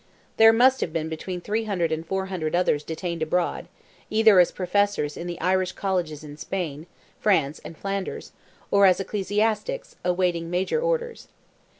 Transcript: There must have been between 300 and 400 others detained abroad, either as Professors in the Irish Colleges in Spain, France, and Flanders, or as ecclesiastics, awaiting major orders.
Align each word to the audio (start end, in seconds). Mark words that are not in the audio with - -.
There 0.37 0.51
must 0.51 0.81
have 0.81 0.91
been 0.91 1.09
between 1.09 1.41
300 1.41 1.91
and 1.91 2.03
400 2.03 2.55
others 2.55 2.83
detained 2.83 3.21
abroad, 3.21 3.67
either 4.09 4.39
as 4.39 4.49
Professors 4.51 5.15
in 5.15 5.27
the 5.27 5.39
Irish 5.39 5.73
Colleges 5.73 6.23
in 6.23 6.37
Spain, 6.37 6.87
France, 7.19 7.59
and 7.63 7.77
Flanders, 7.77 8.31
or 8.71 8.87
as 8.87 8.99
ecclesiastics, 8.99 9.97
awaiting 10.03 10.49
major 10.49 10.81
orders. 10.81 11.27